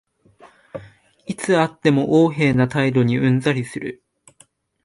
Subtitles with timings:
[1.27, 4.01] いつ会っても横柄な態度にうんざりする